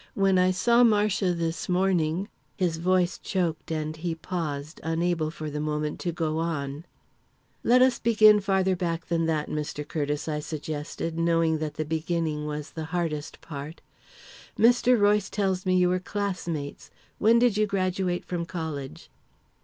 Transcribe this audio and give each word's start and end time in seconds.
"When 0.15 0.39
I 0.39 0.49
saw 0.49 0.83
Marcia 0.83 1.31
this 1.31 1.69
morning" 1.69 2.27
His 2.57 2.77
voice 2.77 3.19
choked, 3.19 3.69
and 3.71 3.95
he 3.95 4.15
paused, 4.15 4.81
unable, 4.83 5.29
for 5.29 5.51
the 5.51 5.59
moment, 5.59 5.99
to 5.99 6.11
go 6.11 6.39
on. 6.39 6.85
"Let 7.63 7.83
us 7.83 7.99
begin 7.99 8.39
farther 8.41 8.75
back 8.75 9.09
than 9.09 9.27
that, 9.27 9.47
Mr. 9.47 9.87
Curtiss," 9.87 10.27
I 10.27 10.39
suggested, 10.39 11.19
knowing 11.19 11.59
that 11.59 11.75
the 11.75 11.85
beginning 11.85 12.47
was 12.47 12.71
the 12.71 12.85
hardest 12.85 13.41
part. 13.41 13.79
"Mr. 14.57 14.99
Royce 14.99 15.29
tells 15.29 15.67
me 15.67 15.77
you 15.77 15.89
were 15.89 15.99
classmates. 15.99 16.89
When 17.19 17.37
did 17.37 17.55
you 17.55 17.67
graduate 17.67 18.25
from 18.25 18.43
college?" 18.47 19.11